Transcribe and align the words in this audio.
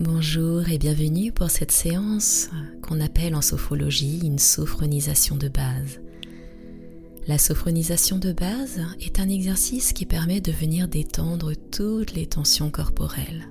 Bonjour 0.00 0.68
et 0.70 0.76
bienvenue 0.76 1.30
pour 1.30 1.50
cette 1.50 1.70
séance 1.70 2.50
qu'on 2.82 3.00
appelle 3.00 3.36
en 3.36 3.40
sophrologie 3.40 4.18
une 4.24 4.40
sophronisation 4.40 5.36
de 5.36 5.46
base. 5.46 6.00
La 7.28 7.38
sophronisation 7.38 8.18
de 8.18 8.32
base 8.32 8.80
est 9.00 9.20
un 9.20 9.28
exercice 9.28 9.92
qui 9.92 10.04
permet 10.04 10.40
de 10.40 10.50
venir 10.50 10.88
détendre 10.88 11.52
toutes 11.70 12.12
les 12.12 12.26
tensions 12.26 12.72
corporelles. 12.72 13.46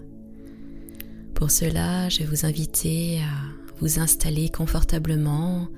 Pour 1.34 1.50
cela, 1.50 2.09
je 2.09 2.20
vais 2.20 2.25
vous 2.25 2.46
inviter 2.46 3.20
à 3.20 3.80
vous 3.80 4.00
installer 4.00 4.50
confortablement 4.50 5.70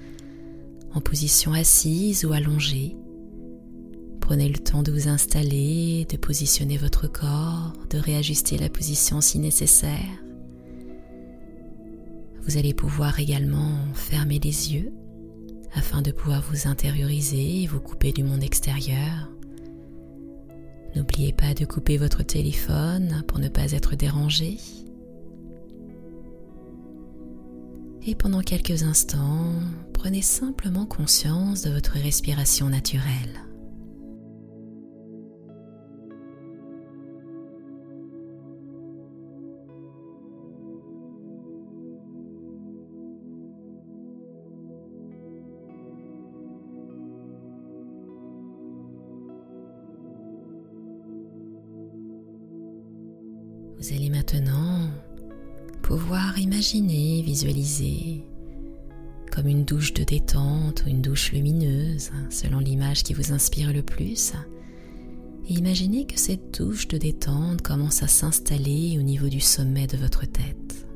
en 0.96 1.00
position 1.00 1.54
assise 1.54 2.26
ou 2.26 2.34
allongée. 2.34 2.96
Prenez 4.20 4.50
le 4.50 4.58
temps 4.58 4.82
de 4.82 4.92
vous 4.92 5.10
installer, 5.10 6.08
de 6.10 6.18
positionner 6.18 6.78
votre 6.78 7.08
corps, 7.08 7.74
de 7.92 8.00
réajuster 8.00 8.58
la 8.58 8.70
position 8.70 9.22
si 9.22 9.38
nécessaire. 9.38 10.25
Vous 12.46 12.58
allez 12.58 12.74
pouvoir 12.74 13.20
également 13.20 13.76
fermer 13.94 14.40
les 14.40 14.74
yeux 14.74 14.94
afin 15.74 16.02
de 16.02 16.12
pouvoir 16.12 16.44
vous 16.44 16.68
intérioriser 16.68 17.64
et 17.64 17.68
vous 17.68 17.80
couper 17.80 18.12
du 18.12 18.24
monde 18.24 18.44
extérieur. 18.44 19.32
N'oubliez 20.96 21.34
pas 21.34 21.54
de 21.54 21.66
couper 21.66 21.98
votre 21.98 22.24
téléphone 22.24 23.24
pour 23.28 23.40
ne 23.40 23.50
pas 23.50 23.72
être 23.72 23.96
dérangé. 23.96 24.58
Et 28.08 28.14
pendant 28.14 28.42
quelques 28.42 28.84
instants, 28.84 29.52
prenez 29.92 30.22
simplement 30.22 30.86
conscience 30.86 31.64
de 31.64 31.72
votre 31.72 31.94
respiration 31.94 32.70
naturelle. 32.70 33.45
Maintenant 54.36 54.90
pouvoir 55.82 56.38
imaginer, 56.38 57.22
visualiser 57.22 58.24
comme 59.34 59.48
une 59.48 59.64
douche 59.66 59.94
de 59.94 60.04
détente 60.04 60.84
ou 60.86 60.90
une 60.90 61.02
douche 61.02 61.32
lumineuse, 61.32 62.12
selon 62.30 62.60
l'image 62.60 63.04
qui 63.04 63.14
vous 63.14 63.32
inspire 63.32 63.72
le 63.72 63.82
plus. 63.82 64.34
Et 65.48 65.54
imaginez 65.54 66.06
que 66.06 66.20
cette 66.20 66.60
douche 66.60 66.88
de 66.88 66.98
détente 66.98 67.62
commence 67.62 68.02
à 68.02 68.08
s'installer 68.08 68.98
au 68.98 69.04
niveau 69.04 69.28
du 69.28 69.40
sommet 69.40 69.88
de 69.88 69.98
votre 69.98 70.26
tête. 70.26 70.88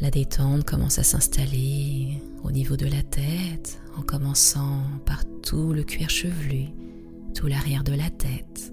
La 0.00 0.10
détente 0.10 0.64
commence 0.64 0.98
à 0.98 1.02
s'installer 1.02 2.22
au 2.42 2.50
niveau 2.50 2.76
de 2.76 2.86
la 2.86 3.02
tête 3.02 3.80
en 3.96 4.02
commençant 4.02 4.82
par 5.04 5.24
tout 5.42 5.72
le 5.72 5.82
cuir 5.82 6.08
chevelu, 6.08 6.66
tout 7.34 7.48
l'arrière 7.48 7.84
de 7.84 7.94
la 7.94 8.10
tête, 8.10 8.72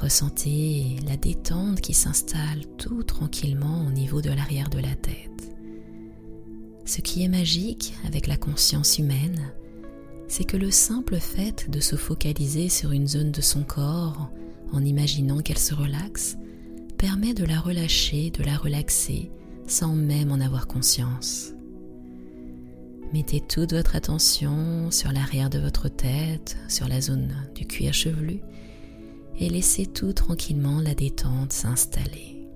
Ressentez 0.00 0.96
la 1.08 1.16
détente 1.16 1.80
qui 1.80 1.92
s'installe 1.92 2.64
tout 2.76 3.02
tranquillement 3.02 3.84
au 3.84 3.90
niveau 3.90 4.22
de 4.22 4.30
l'arrière 4.30 4.70
de 4.70 4.78
la 4.78 4.94
tête. 4.94 5.52
Ce 6.84 7.00
qui 7.00 7.24
est 7.24 7.28
magique 7.28 7.94
avec 8.06 8.28
la 8.28 8.36
conscience 8.36 8.98
humaine, 8.98 9.52
c'est 10.28 10.44
que 10.44 10.56
le 10.56 10.70
simple 10.70 11.18
fait 11.18 11.68
de 11.68 11.80
se 11.80 11.96
focaliser 11.96 12.68
sur 12.68 12.92
une 12.92 13.08
zone 13.08 13.32
de 13.32 13.40
son 13.40 13.64
corps 13.64 14.30
en 14.72 14.84
imaginant 14.84 15.40
qu'elle 15.40 15.58
se 15.58 15.74
relaxe 15.74 16.36
permet 16.96 17.34
de 17.34 17.44
la 17.44 17.58
relâcher, 17.58 18.30
de 18.30 18.44
la 18.44 18.56
relaxer 18.56 19.32
sans 19.66 19.94
même 19.94 20.30
en 20.30 20.40
avoir 20.40 20.68
conscience. 20.68 21.54
Mettez 23.12 23.40
toute 23.40 23.72
votre 23.72 23.96
attention 23.96 24.90
sur 24.92 25.10
l'arrière 25.10 25.50
de 25.50 25.58
votre 25.58 25.88
tête, 25.88 26.56
sur 26.68 26.86
la 26.86 27.00
zone 27.00 27.34
du 27.54 27.66
cuir 27.66 27.92
chevelu 27.92 28.40
et 29.40 29.48
laissez 29.48 29.86
tout 29.86 30.12
tranquillement 30.12 30.80
la 30.80 30.94
détente 30.94 31.52
s'installer. 31.52 32.46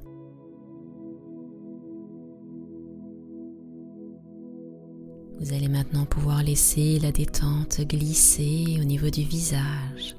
Vous 5.38 5.52
allez 5.52 5.68
maintenant 5.68 6.04
pouvoir 6.04 6.42
laisser 6.42 6.98
la 7.00 7.10
détente 7.10 7.80
glisser 7.80 8.78
au 8.80 8.84
niveau 8.84 9.10
du 9.10 9.22
visage. 9.22 10.16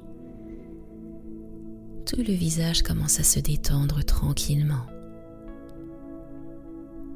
Tout 2.04 2.22
le 2.22 2.34
visage 2.34 2.82
commence 2.82 3.20
à 3.20 3.24
se 3.24 3.40
détendre 3.40 4.04
tranquillement. 4.04 4.86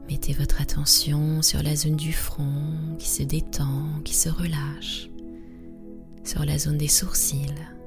Mettez 0.09 0.33
votre 0.33 0.63
attention 0.63 1.43
sur 1.43 1.63
la 1.63 1.77
zone 1.77 1.97
du 1.97 2.15
front 2.15 2.97
qui 2.99 3.09
se 3.09 3.23
détend, 3.23 4.01
qui 4.05 4.15
se 4.15 4.31
relâche, 4.31 5.11
sur 6.25 6.47
la 6.47 6.57
zone 6.57 6.79
des 6.79 6.89
sourcils 6.89 7.78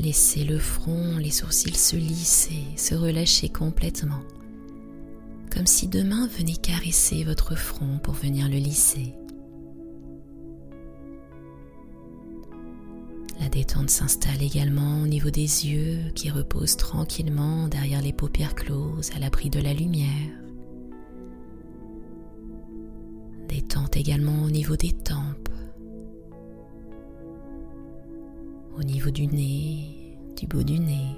Laissez 0.00 0.44
le 0.44 0.58
front, 0.58 1.16
les 1.18 1.32
sourcils 1.32 1.74
se 1.74 1.96
lisser, 1.96 2.62
se 2.76 2.94
relâcher 2.94 3.48
complètement, 3.48 4.22
comme 5.52 5.66
si 5.66 5.88
demain 5.88 6.28
venait 6.38 6.54
caresser 6.54 7.24
votre 7.24 7.56
front 7.56 7.98
pour 7.98 8.14
venir 8.14 8.48
le 8.48 8.58
lisser. 8.58 9.14
La 13.40 13.48
détente 13.48 13.90
s'installe 13.90 14.42
également 14.42 15.02
au 15.02 15.08
niveau 15.08 15.30
des 15.30 15.66
yeux 15.66 15.98
qui 16.14 16.30
reposent 16.30 16.76
tranquillement 16.76 17.66
derrière 17.66 18.02
les 18.02 18.12
paupières 18.12 18.54
closes 18.54 19.10
à 19.16 19.18
l'abri 19.18 19.50
de 19.50 19.60
la 19.60 19.74
lumière. 19.74 20.30
Détente 23.48 23.96
également 23.96 24.44
au 24.44 24.50
niveau 24.50 24.76
des 24.76 24.92
tempes 24.92 25.27
au 28.78 28.84
niveau 28.84 29.10
du 29.10 29.26
nez, 29.26 30.16
du 30.36 30.46
bout 30.46 30.62
du 30.62 30.78
nez, 30.78 31.16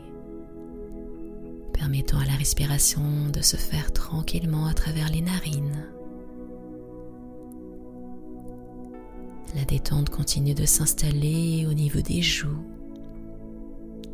permettant 1.74 2.18
à 2.18 2.24
la 2.24 2.32
respiration 2.32 3.28
de 3.32 3.42
se 3.42 3.56
faire 3.56 3.92
tranquillement 3.92 4.66
à 4.66 4.72
travers 4.72 5.10
les 5.10 5.20
narines. 5.20 5.86
La 9.54 9.64
détente 9.64 10.08
continue 10.08 10.54
de 10.54 10.64
s'installer 10.64 11.66
au 11.68 11.74
niveau 11.74 12.00
des 12.00 12.22
joues, 12.22 12.64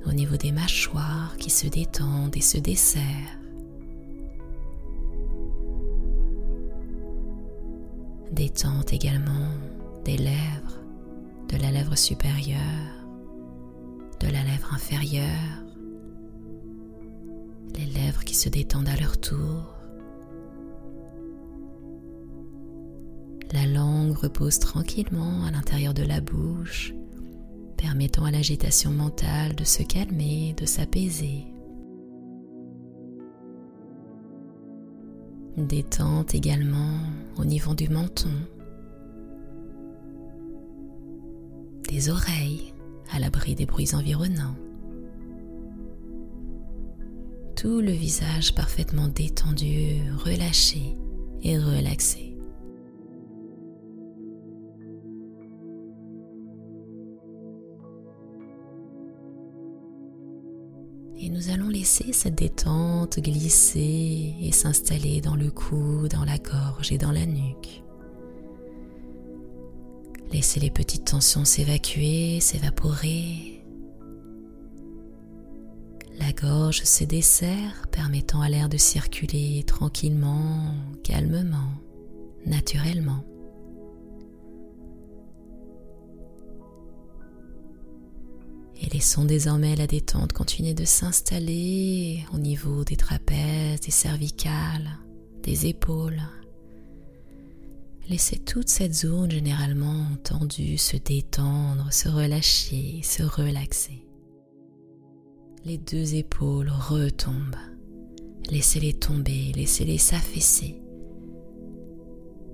au 0.07 0.13
niveau 0.13 0.37
des 0.37 0.51
mâchoires 0.51 1.37
qui 1.39 1.51
se 1.51 1.69
détendent 1.69 2.37
et 2.37 2.41
se 2.41 2.59
desserrent. 2.59 3.03
Détente 8.33 8.93
également 8.93 9.51
des 10.05 10.17
lèvres, 10.17 10.81
de 11.49 11.57
la 11.59 11.71
lèvre 11.71 11.97
supérieure 11.97 13.06
de 14.21 14.27
la 14.27 14.43
lèvre 14.43 14.73
inférieure, 14.75 15.65
les 17.77 17.87
lèvres 17.87 18.25
qui 18.25 18.35
se 18.35 18.49
détendent 18.49 18.89
à 18.89 18.97
leur 18.97 19.19
tour. 19.19 19.75
La 23.53 23.67
langue 23.67 24.17
repose 24.17 24.59
tranquillement 24.59 25.45
à 25.45 25.51
l'intérieur 25.51 25.95
de 25.95 26.03
la 26.03 26.21
bouche, 26.21 26.95
permettant 27.77 28.25
à 28.25 28.31
l'agitation 28.31 28.91
mentale 28.91 29.55
de 29.55 29.65
se 29.65 29.83
calmer, 29.83 30.55
de 30.57 30.67
s'apaiser. 30.67 31.45
Détente 35.57 36.35
également 36.35 36.99
au 37.39 37.45
niveau 37.45 37.75
du 37.75 37.89
menton, 37.89 38.29
des 41.89 42.11
oreilles, 42.11 42.75
à 43.13 43.19
l'abri 43.19 43.55
des 43.55 43.67
bruits 43.67 43.95
environnants. 43.95 44.57
Tout 47.57 47.81
le 47.81 47.93
visage 47.93 48.55
parfaitement 48.55 49.09
détendu, 49.09 50.03
relâché 50.25 50.97
et 51.43 51.59
relaxé. 51.59 52.37
Et 61.19 61.31
nous 61.31 61.49
allons 61.51 61.69
laisser 61.69 62.13
cette 62.13 62.35
détente 62.35 63.19
glisser 63.21 64.35
et 64.41 64.53
s'installer 64.53 65.23
dans 65.23 65.35
le 65.35 65.51
cou, 65.51 66.09
dans 66.09 66.25
la 66.25 66.37
gorge 66.37 66.93
et 66.93 66.99
dans 66.99 67.11
la 67.11 67.25
nuque. 67.25 67.83
Laissez 70.33 70.61
les 70.61 70.71
petites 70.71 71.05
tensions 71.05 71.45
s'évacuer, 71.45 72.41
s'évaporer. 72.41 73.65
La 76.19 76.33
gorge 76.33 76.83
se 76.83 77.05
dessert, 77.05 77.87
permettant 77.91 78.41
à 78.41 78.49
l'air 78.49 78.69
de 78.69 78.77
circuler 78.77 79.63
tranquillement, 79.67 80.75
calmement, 81.05 81.71
naturellement. 82.45 83.25
Et 88.81 88.89
Laissons 88.91 89.25
désormais 89.25 89.77
la 89.77 89.87
détente 89.87 90.33
continuer 90.33 90.75
de 90.75 90.85
s'installer 90.85 92.25
au 92.35 92.39
niveau 92.39 92.85
des 92.85 92.97
trapèzes, 92.97 93.81
des 93.81 93.91
cervicales, 93.91 94.99
des 95.43 95.67
épaules. 95.67 96.21
Laissez 98.09 98.39
toute 98.39 98.69
cette 98.69 98.95
zone 98.95 99.33
généralement 99.33 100.07
tendue 100.23 100.79
se 100.79 100.97
détendre, 100.97 101.93
se 101.93 102.09
relâcher, 102.09 103.01
se 103.03 103.25
relaxer. 103.25 104.07
Les 105.65 105.77
deux 105.77 106.15
épaules 106.15 106.71
retombent. 106.71 107.57
Laissez-les 108.49 108.93
tomber, 108.93 109.53
laissez-les 109.57 109.99
s'affaisser. 109.99 110.81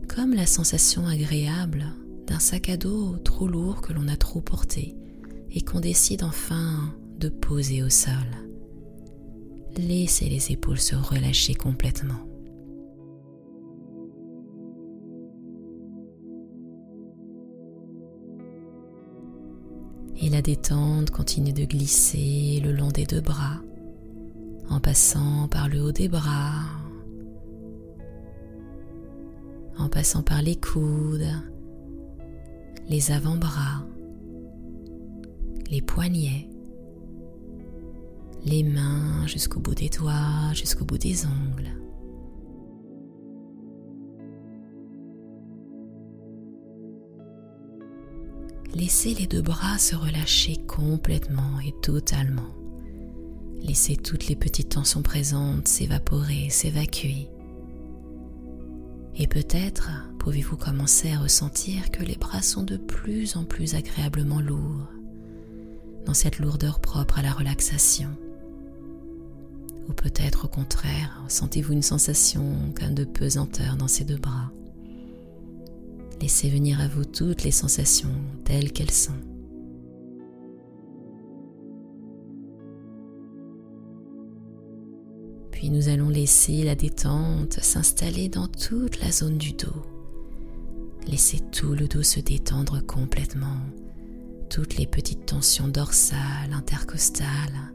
Comme 0.08 0.32
la 0.32 0.46
sensation 0.46 1.06
agréable 1.06 1.84
d'un 2.26 2.38
sac 2.38 2.70
à 2.70 2.78
dos 2.78 3.18
trop 3.18 3.46
lourd 3.46 3.82
que 3.82 3.92
l'on 3.92 4.08
a 4.08 4.16
trop 4.16 4.40
porté 4.40 4.96
et 5.50 5.60
qu'on 5.60 5.80
décide 5.80 6.22
enfin 6.22 6.94
de 7.18 7.28
poser 7.28 7.82
au 7.82 7.90
sol. 7.90 8.14
Laissez 9.76 10.30
les 10.30 10.50
épaules 10.50 10.80
se 10.80 10.96
relâcher 10.96 11.54
complètement. 11.54 12.31
Et 20.24 20.28
la 20.28 20.40
détente 20.40 21.10
continue 21.10 21.52
de 21.52 21.64
glisser 21.64 22.60
le 22.62 22.70
long 22.70 22.92
des 22.92 23.06
deux 23.06 23.20
bras, 23.20 23.60
en 24.70 24.78
passant 24.78 25.48
par 25.48 25.68
le 25.68 25.82
haut 25.82 25.90
des 25.90 26.08
bras, 26.08 26.62
en 29.76 29.88
passant 29.88 30.22
par 30.22 30.40
les 30.40 30.54
coudes, 30.54 31.26
les 32.88 33.10
avant-bras, 33.10 33.84
les 35.72 35.82
poignets, 35.82 36.48
les 38.44 38.62
mains 38.62 39.26
jusqu'au 39.26 39.58
bout 39.58 39.74
des 39.74 39.88
doigts, 39.88 40.52
jusqu'au 40.54 40.84
bout 40.84 40.98
des 40.98 41.26
ongles. 41.26 41.81
Laissez 48.82 49.14
les 49.14 49.28
deux 49.28 49.42
bras 49.42 49.78
se 49.78 49.94
relâcher 49.94 50.56
complètement 50.66 51.60
et 51.64 51.72
totalement. 51.82 52.52
Laissez 53.60 53.94
toutes 53.94 54.26
les 54.26 54.34
petites 54.34 54.70
tensions 54.70 55.02
présentes 55.02 55.68
s'évaporer, 55.68 56.50
s'évacuer. 56.50 57.28
Et 59.14 59.28
peut-être 59.28 59.88
pouvez-vous 60.18 60.56
commencer 60.56 61.12
à 61.12 61.20
ressentir 61.20 61.92
que 61.92 62.02
les 62.02 62.16
bras 62.16 62.42
sont 62.42 62.64
de 62.64 62.76
plus 62.76 63.36
en 63.36 63.44
plus 63.44 63.76
agréablement 63.76 64.40
lourds 64.40 64.88
dans 66.04 66.14
cette 66.14 66.40
lourdeur 66.40 66.80
propre 66.80 67.20
à 67.20 67.22
la 67.22 67.30
relaxation. 67.30 68.08
Ou 69.88 69.92
peut-être 69.92 70.46
au 70.46 70.48
contraire, 70.48 71.22
sentez-vous 71.28 71.74
une 71.74 71.82
sensation 71.82 72.72
comme 72.76 72.94
de 72.94 73.04
pesanteur 73.04 73.76
dans 73.76 73.86
ces 73.86 74.02
deux 74.02 74.18
bras. 74.18 74.50
Laissez 76.22 76.48
venir 76.48 76.80
à 76.80 76.86
vous 76.86 77.04
toutes 77.04 77.42
les 77.42 77.50
sensations 77.50 78.14
telles 78.44 78.70
qu'elles 78.70 78.92
sont. 78.92 79.10
Puis 85.50 85.68
nous 85.68 85.88
allons 85.88 86.08
laisser 86.08 86.62
la 86.62 86.76
détente 86.76 87.54
s'installer 87.54 88.28
dans 88.28 88.46
toute 88.46 89.00
la 89.00 89.10
zone 89.10 89.36
du 89.36 89.52
dos. 89.52 89.82
Laissez 91.08 91.40
tout 91.50 91.74
le 91.74 91.88
dos 91.88 92.04
se 92.04 92.20
détendre 92.20 92.86
complètement 92.86 93.58
toutes 94.48 94.76
les 94.76 94.86
petites 94.86 95.26
tensions 95.26 95.66
dorsales, 95.66 96.52
intercostales, 96.52 97.72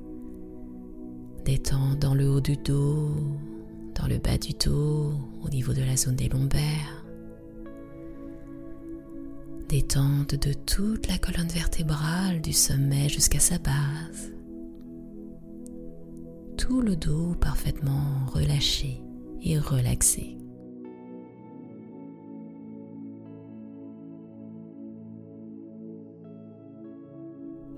détendre 1.43 1.97
dans 1.97 2.15
le 2.15 2.29
haut 2.29 2.41
du 2.41 2.55
dos, 2.55 3.11
dans 3.93 4.07
le 4.07 4.19
bas 4.19 4.37
du 4.37 4.53
dos, 4.53 5.11
au 5.43 5.49
niveau 5.49 5.73
de 5.73 5.81
la 5.81 5.97
zone 5.97 6.15
des 6.15 6.29
lombaires. 6.29 7.06
Détente 9.69 10.35
de 10.35 10.53
toute 10.53 11.09
la 11.09 11.17
colonne 11.17 11.49
vertébrale 11.49 12.39
du 12.41 12.53
sommet 12.53 13.09
jusqu'à 13.09 13.41
sa 13.41 13.57
base. 13.57 14.31
Tout 16.57 16.79
le 16.79 16.95
dos 16.95 17.35
parfaitement 17.41 18.25
relâché 18.27 19.01
et 19.43 19.59
relaxé. 19.59 20.37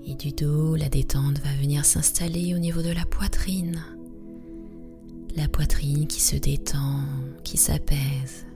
Et 0.06 0.14
du 0.14 0.30
dos, 0.30 0.76
la 0.76 0.88
détente 0.88 1.40
va 1.40 1.52
venir 1.60 1.84
s'installer 1.84 2.54
au 2.54 2.58
niveau 2.58 2.82
de 2.82 2.92
la 2.92 3.04
poitrine. 3.04 3.82
La 5.34 5.48
poitrine 5.48 6.06
qui 6.06 6.20
se 6.20 6.36
détend, 6.36 7.02
qui 7.42 7.56
s'apaise. 7.56 8.46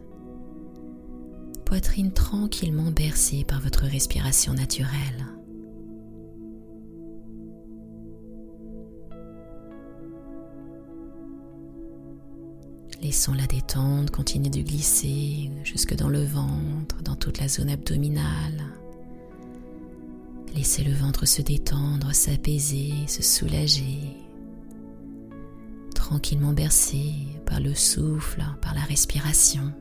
Poitrine 1.75 2.13
tranquillement 2.13 2.93
bercée 2.93 3.43
par 3.43 3.61
votre 3.61 3.83
respiration 3.87 4.55
naturelle. 4.55 5.27
Laissons 13.03 13.35
la 13.35 13.49
détente 13.49 14.13
continuer 14.13 14.51
de 14.51 14.61
glisser 14.61 15.51
jusque 15.65 15.97
dans 15.97 16.09
le 16.09 16.23
ventre, 16.23 17.03
dans 17.03 17.17
toute 17.17 17.41
la 17.41 17.49
zone 17.49 17.71
abdominale. 17.71 18.63
Laissez 20.55 20.85
le 20.85 20.93
ventre 20.93 21.27
se 21.27 21.43
détendre, 21.43 22.15
s'apaiser, 22.15 22.93
se 23.09 23.25
soulager, 23.25 23.99
tranquillement 25.93 26.53
bercé 26.53 27.15
par 27.45 27.59
le 27.59 27.75
souffle, 27.75 28.45
par 28.63 28.75
la 28.75 28.83
respiration. 28.83 29.73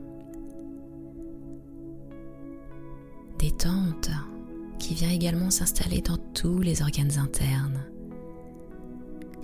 Détente 3.44 4.08
qui 4.78 4.94
vient 4.94 5.10
également 5.10 5.50
s'installer 5.50 6.00
dans 6.00 6.16
tous 6.32 6.60
les 6.60 6.80
organes 6.80 7.18
internes. 7.18 7.84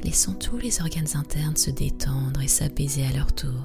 Laissons 0.02 0.32
tous 0.32 0.56
les 0.56 0.80
organes 0.80 1.16
internes 1.16 1.58
se 1.58 1.70
détendre 1.70 2.40
et 2.40 2.48
s'apaiser 2.48 3.04
à 3.04 3.12
leur 3.12 3.30
tour. 3.34 3.60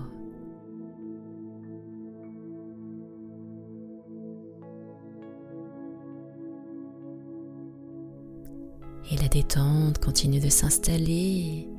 Et 9.10 9.16
la 9.16 9.30
détente 9.30 10.00
continue 10.00 10.42
de 10.42 10.50
s'installer 10.50 11.70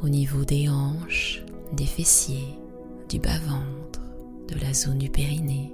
au 0.00 0.08
niveau 0.08 0.44
des 0.44 0.68
hanches, 0.68 1.44
des 1.72 1.86
fessiers, 1.86 2.60
du 3.08 3.18
bas-ventre, 3.18 4.02
de 4.46 4.54
la 4.60 4.72
zone 4.72 4.98
du 4.98 5.10
périnée. 5.10 5.72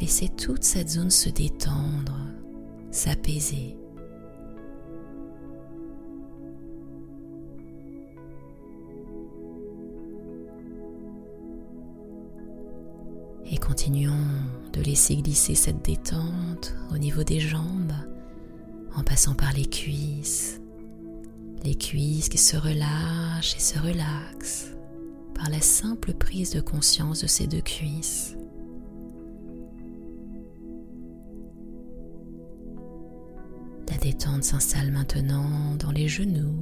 Laissez 0.00 0.30
toute 0.30 0.64
cette 0.64 0.88
zone 0.88 1.10
se 1.10 1.28
détendre, 1.28 2.16
s'apaiser. 2.90 3.76
Et 13.44 13.58
continuons 13.58 14.14
de 14.72 14.80
laisser 14.80 15.16
glisser 15.16 15.54
cette 15.54 15.84
détente 15.84 16.74
au 16.94 16.96
niveau 16.96 17.22
des 17.22 17.40
jambes, 17.40 17.92
en 18.96 19.02
passant 19.02 19.34
par 19.34 19.52
les 19.52 19.66
cuisses, 19.66 20.62
les 21.62 21.74
cuisses 21.74 22.30
qui 22.30 22.38
se 22.38 22.56
relâchent 22.56 23.54
et 23.54 23.60
se 23.60 23.78
relaxent 23.78 24.70
par 25.34 25.50
la 25.50 25.60
simple 25.60 26.14
prise 26.14 26.52
de 26.52 26.60
conscience 26.62 27.20
de 27.20 27.26
ces 27.26 27.46
deux 27.46 27.60
cuisses. 27.60 28.36
Détente 34.00 34.44
s'installe 34.44 34.90
maintenant 34.90 35.74
dans 35.78 35.90
les 35.90 36.08
genoux, 36.08 36.56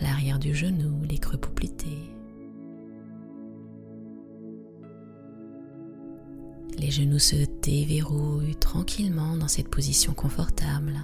l'arrière 0.00 0.38
du 0.38 0.54
genou, 0.54 1.02
les 1.08 1.18
creux 1.18 1.38
poplités. 1.38 1.98
Les 6.78 6.90
genoux 6.90 7.18
se 7.18 7.36
déverrouillent 7.62 8.56
tranquillement 8.56 9.36
dans 9.36 9.48
cette 9.48 9.68
position 9.68 10.14
confortable. 10.14 11.00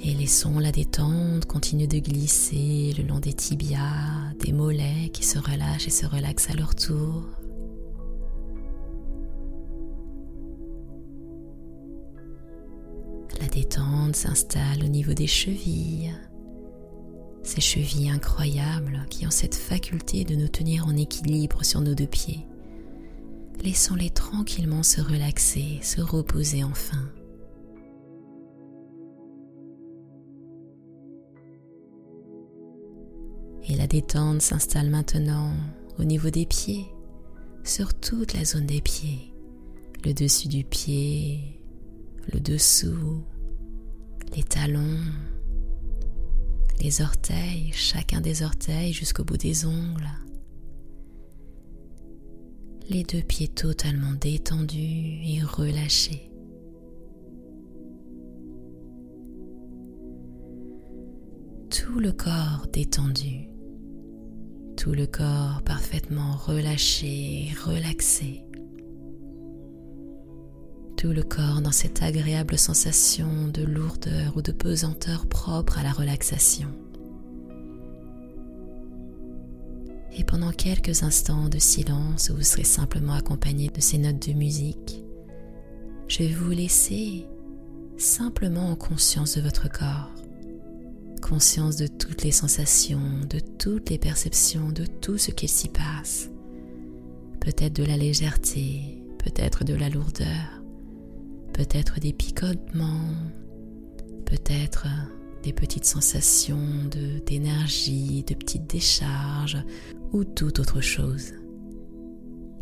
Et 0.00 0.14
laissons 0.14 0.60
la 0.60 0.70
détente 0.70 1.46
continuer 1.46 1.88
de 1.88 1.98
glisser 1.98 2.94
le 2.96 3.04
long 3.04 3.18
des 3.18 3.32
tibias, 3.32 4.32
des 4.38 4.52
mollets 4.52 5.10
qui 5.12 5.24
se 5.24 5.38
relâchent 5.38 5.88
et 5.88 5.90
se 5.90 6.06
relaxent 6.06 6.50
à 6.50 6.54
leur 6.54 6.76
tour. 6.76 7.37
La 13.40 13.46
détente 13.46 14.16
s'installe 14.16 14.82
au 14.84 14.88
niveau 14.88 15.12
des 15.12 15.26
chevilles, 15.26 16.12
ces 17.42 17.60
chevilles 17.60 18.10
incroyables 18.10 19.06
qui 19.10 19.26
ont 19.26 19.30
cette 19.30 19.54
faculté 19.54 20.24
de 20.24 20.34
nous 20.34 20.48
tenir 20.48 20.86
en 20.86 20.96
équilibre 20.96 21.64
sur 21.64 21.80
nos 21.80 21.94
deux 21.94 22.06
pieds. 22.06 22.46
Laissons-les 23.62 24.10
tranquillement 24.10 24.82
se 24.82 25.00
relaxer, 25.00 25.78
se 25.82 26.00
reposer 26.00 26.64
enfin. 26.64 27.10
Et 33.68 33.76
la 33.76 33.86
détente 33.86 34.42
s'installe 34.42 34.90
maintenant 34.90 35.52
au 35.98 36.04
niveau 36.04 36.30
des 36.30 36.46
pieds, 36.46 36.86
sur 37.64 37.92
toute 37.94 38.34
la 38.34 38.44
zone 38.44 38.66
des 38.66 38.80
pieds, 38.80 39.34
le 40.04 40.14
dessus 40.14 40.48
du 40.48 40.64
pied, 40.64 41.57
le 42.32 42.40
dessous, 42.40 43.22
les 44.36 44.42
talons, 44.42 45.00
les 46.80 47.00
orteils, 47.00 47.70
chacun 47.72 48.20
des 48.20 48.42
orteils 48.42 48.92
jusqu'au 48.92 49.24
bout 49.24 49.36
des 49.36 49.66
ongles. 49.66 50.10
Les 52.88 53.04
deux 53.04 53.22
pieds 53.22 53.48
totalement 53.48 54.12
détendus 54.12 55.20
et 55.26 55.42
relâchés. 55.42 56.30
Tout 61.70 62.00
le 62.00 62.12
corps 62.12 62.66
détendu 62.72 63.48
tout 64.78 64.92
le 64.92 65.06
corps 65.06 65.60
parfaitement 65.64 66.36
relâché, 66.36 67.48
relaxé. 67.66 68.47
Tout 70.98 71.12
le 71.12 71.22
corps 71.22 71.62
dans 71.62 71.72
cette 71.72 72.02
agréable 72.02 72.58
sensation 72.58 73.48
de 73.48 73.62
lourdeur 73.62 74.36
ou 74.36 74.42
de 74.42 74.52
pesanteur 74.52 75.26
propre 75.26 75.78
à 75.78 75.82
la 75.82 75.92
relaxation. 75.92 76.68
Et 80.12 80.24
pendant 80.24 80.50
quelques 80.50 81.04
instants 81.04 81.48
de 81.48 81.58
silence 81.58 82.30
où 82.30 82.36
vous 82.36 82.42
serez 82.42 82.64
simplement 82.64 83.14
accompagné 83.14 83.68
de 83.68 83.80
ces 83.80 83.96
notes 83.96 84.28
de 84.28 84.34
musique, 84.34 85.04
je 86.08 86.18
vais 86.18 86.32
vous 86.32 86.50
laisser 86.50 87.26
simplement 87.96 88.68
en 88.68 88.74
conscience 88.74 89.36
de 89.36 89.40
votre 89.40 89.70
corps 89.70 90.10
conscience 91.20 91.76
de 91.76 91.86
toutes 91.86 92.22
les 92.22 92.32
sensations, 92.32 93.20
de 93.28 93.38
toutes 93.38 93.90
les 93.90 93.98
perceptions, 93.98 94.70
de 94.70 94.86
tout 94.86 95.18
ce 95.18 95.30
qui 95.30 95.46
s'y 95.46 95.68
passe. 95.68 96.30
Peut-être 97.40 97.74
de 97.74 97.84
la 97.84 97.96
légèreté, 97.96 99.02
peut-être 99.18 99.64
de 99.64 99.74
la 99.74 99.90
lourdeur, 99.90 100.57
peut-être 101.58 101.98
des 101.98 102.12
picotements, 102.12 103.16
peut-être 104.24 104.86
des 105.42 105.52
petites 105.52 105.86
sensations 105.86 106.84
d'énergie, 107.26 108.22
de 108.22 108.34
petites 108.34 108.70
décharges 108.70 109.58
ou 110.12 110.22
toute 110.22 110.60
autre 110.60 110.80
chose. 110.80 111.32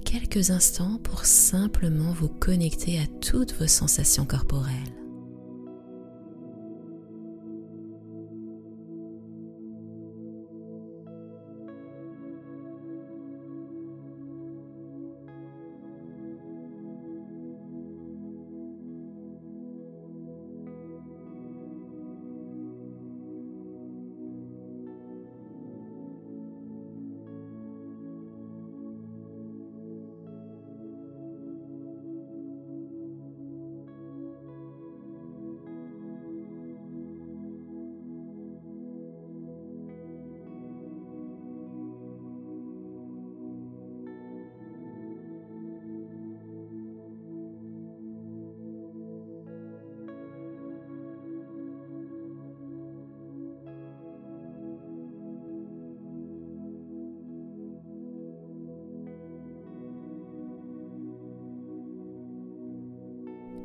Quelques 0.03 0.49
instants 0.49 0.99
pour 1.05 1.27
simplement 1.27 2.13
vous 2.13 2.31
connecter 2.31 2.99
à 2.99 3.07
toutes 3.21 3.53
vos 3.53 3.67
sensations 3.67 4.25
corporelles. 4.25 4.96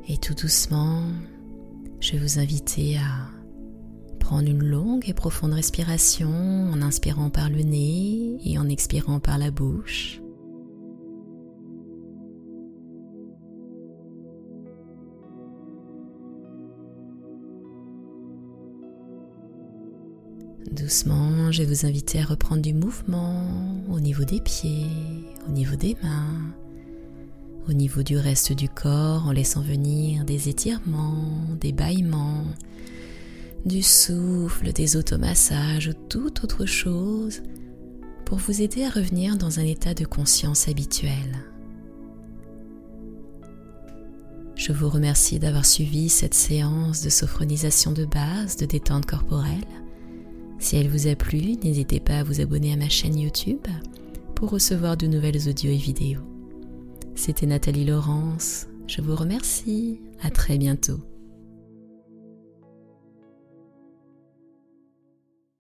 Et 0.08 0.16
tout 0.16 0.34
doucement, 0.34 1.04
je 2.00 2.12
vais 2.12 2.18
vous 2.18 2.38
inviter 2.38 2.96
à 2.96 3.30
prendre 4.18 4.48
une 4.48 4.64
longue 4.64 5.08
et 5.08 5.14
profonde 5.14 5.52
respiration 5.52 6.28
en 6.28 6.82
inspirant 6.82 7.30
par 7.30 7.48
le 7.48 7.62
nez 7.62 8.38
et 8.44 8.58
en 8.58 8.68
expirant 8.68 9.20
par 9.20 9.38
la 9.38 9.50
bouche. 9.50 10.20
Doucement, 20.72 21.52
je 21.52 21.62
vais 21.62 21.68
vous 21.68 21.86
inviter 21.86 22.20
à 22.20 22.24
reprendre 22.24 22.62
du 22.62 22.74
mouvement 22.74 23.46
au 23.90 24.00
niveau 24.00 24.24
des 24.24 24.40
pieds, 24.40 24.86
au 25.46 25.52
niveau 25.52 25.76
des 25.76 25.96
mains, 26.02 26.54
au 27.68 27.72
niveau 27.72 28.02
du 28.02 28.16
reste 28.16 28.52
du 28.52 28.68
corps 28.68 29.26
en 29.26 29.32
laissant 29.32 29.60
venir 29.62 30.24
des 30.24 30.48
étirements, 30.48 31.46
des 31.60 31.72
bâillements, 31.72 32.44
du 33.64 33.82
souffle, 33.82 34.72
des 34.72 34.96
automassages 34.96 35.88
ou 35.88 35.92
toute 36.08 36.42
autre 36.42 36.66
chose 36.66 37.42
pour 38.24 38.38
vous 38.38 38.62
aider 38.62 38.84
à 38.84 38.90
revenir 38.90 39.36
dans 39.36 39.60
un 39.60 39.64
état 39.64 39.94
de 39.94 40.04
conscience 40.04 40.68
habituel. 40.68 41.44
Je 44.56 44.72
vous 44.72 44.88
remercie 44.88 45.38
d'avoir 45.38 45.66
suivi 45.66 46.08
cette 46.08 46.34
séance 46.34 47.02
de 47.02 47.10
sophronisation 47.10 47.92
de 47.92 48.04
base 48.04 48.56
de 48.56 48.66
détente 48.66 49.06
corporelle. 49.06 49.66
Si 50.58 50.76
elle 50.76 50.88
vous 50.88 51.08
a 51.08 51.16
plu, 51.16 51.56
n'hésitez 51.62 52.00
pas 52.00 52.18
à 52.18 52.24
vous 52.24 52.40
abonner 52.40 52.72
à 52.72 52.76
ma 52.76 52.88
chaîne 52.88 53.18
YouTube 53.18 53.66
pour 54.34 54.50
recevoir 54.50 54.96
de 54.96 55.06
nouvelles 55.06 55.48
audios 55.48 55.72
et 55.72 55.76
vidéos. 55.76 56.31
C'était 57.14 57.46
Nathalie 57.46 57.84
Laurence. 57.84 58.66
Je 58.86 59.00
vous 59.02 59.14
remercie. 59.14 60.00
À 60.22 60.30
très 60.30 60.58
bientôt. 60.58 61.00